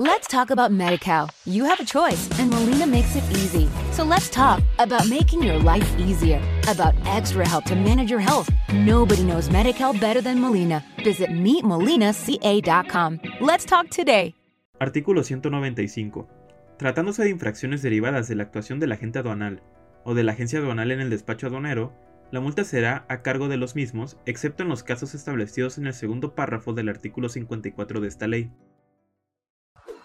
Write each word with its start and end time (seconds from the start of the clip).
Let's 0.00 0.28
talk 0.28 0.50
about 0.50 0.70
MediCal. 0.70 1.28
You 1.44 1.64
have 1.64 1.80
a 1.80 1.84
choice, 1.84 2.28
and 2.38 2.50
Molina 2.50 2.86
makes 2.86 3.16
it 3.16 3.24
easy. 3.32 3.68
So 3.90 4.04
let's 4.04 4.30
talk 4.30 4.62
about 4.78 5.08
making 5.08 5.42
your 5.42 5.58
life 5.58 5.98
easier, 5.98 6.40
about 6.68 6.94
extra 7.04 7.44
help 7.44 7.64
to 7.64 7.74
manage 7.74 8.08
your 8.08 8.20
health. 8.20 8.48
Nobody 8.72 9.24
knows 9.24 9.48
MediCal 9.48 9.98
better 9.98 10.22
than 10.22 10.40
Molina. 10.40 10.84
Visit 11.02 11.30
meetmolinaca.com. 11.30 13.20
Let's 13.40 13.64
talk 13.64 13.90
today. 13.90 14.36
Artículo 14.78 15.24
195. 15.24 16.28
Tratándose 16.78 17.24
de 17.24 17.30
infracciones 17.30 17.82
derivadas 17.82 18.28
de 18.28 18.36
la 18.36 18.44
actuación 18.44 18.78
del 18.78 18.92
agente 18.92 19.18
aduanal 19.18 19.64
o 20.04 20.14
de 20.14 20.22
la 20.22 20.30
agencia 20.30 20.60
aduanal 20.60 20.92
en 20.92 21.00
el 21.00 21.10
despacho 21.10 21.48
aduanero, 21.48 21.92
la 22.30 22.38
multa 22.38 22.62
será 22.62 23.04
a 23.08 23.22
cargo 23.22 23.48
de 23.48 23.56
los 23.56 23.74
mismos, 23.74 24.16
excepto 24.26 24.62
en 24.62 24.68
los 24.68 24.84
casos 24.84 25.16
establecidos 25.16 25.76
en 25.76 25.88
el 25.88 25.94
segundo 25.94 26.36
párrafo 26.36 26.72
del 26.72 26.88
artículo 26.88 27.28
54 27.28 28.00
de 28.00 28.06
esta 28.06 28.28
ley. 28.28 28.52